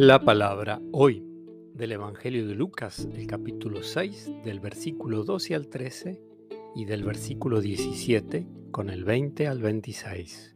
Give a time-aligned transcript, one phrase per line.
[0.00, 1.24] La palabra hoy
[1.74, 6.22] del Evangelio de Lucas, el capítulo 6, del versículo 12 al 13
[6.76, 10.54] y del versículo 17 con el 20 al 26.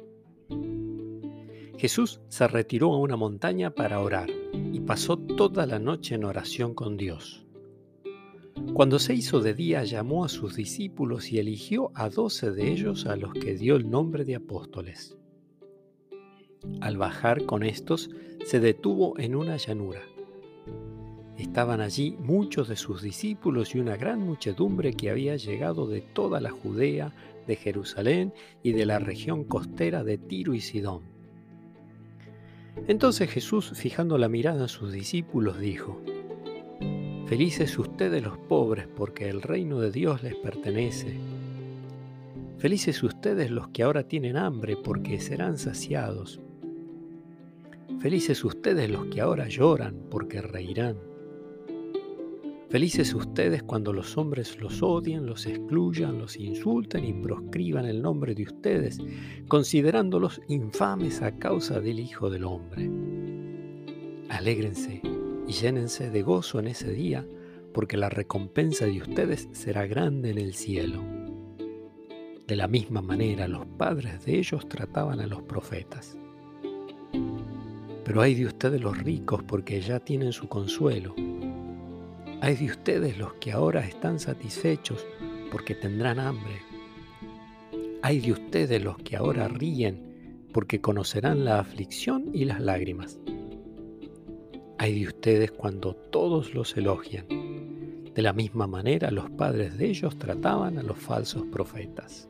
[1.76, 6.72] Jesús se retiró a una montaña para orar y pasó toda la noche en oración
[6.72, 7.44] con Dios.
[8.74, 13.06] Cuando se hizo de día llamó a sus discípulos y eligió a doce de ellos
[13.06, 15.18] a los que dio el nombre de apóstoles.
[16.80, 18.10] Al bajar con estos,
[18.44, 20.00] se detuvo en una llanura.
[21.38, 26.40] Estaban allí muchos de sus discípulos y una gran muchedumbre que había llegado de toda
[26.40, 27.12] la Judea,
[27.46, 31.02] de Jerusalén y de la región costera de Tiro y Sidón.
[32.86, 36.00] Entonces Jesús, fijando la mirada en sus discípulos, dijo,
[37.26, 41.18] Felices ustedes los pobres, porque el reino de Dios les pertenece.
[42.58, 46.40] Felices ustedes los que ahora tienen hambre, porque serán saciados.
[48.00, 50.96] Felices ustedes los que ahora lloran, porque reirán.
[52.72, 58.34] Felices ustedes cuando los hombres los odien, los excluyan, los insulten y proscriban el nombre
[58.34, 58.98] de ustedes,
[59.46, 62.90] considerándolos infames a causa del Hijo del Hombre.
[64.30, 65.02] Alégrense
[65.46, 67.26] y llénense de gozo en ese día,
[67.74, 71.02] porque la recompensa de ustedes será grande en el cielo.
[72.46, 76.16] De la misma manera los padres de ellos trataban a los profetas.
[78.04, 81.14] Pero hay de ustedes los ricos porque ya tienen su consuelo.
[82.40, 85.06] Hay de ustedes los que ahora están satisfechos
[85.50, 86.60] porque tendrán hambre.
[88.02, 93.18] Hay de ustedes los que ahora ríen porque conocerán la aflicción y las lágrimas.
[94.78, 97.26] Hay de ustedes cuando todos los elogian.
[98.12, 102.28] De la misma manera los padres de ellos trataban a los falsos profetas.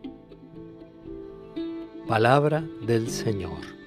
[2.06, 3.81] Palabra del Señor.